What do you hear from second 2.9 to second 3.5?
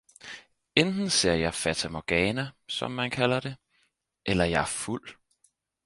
man kalder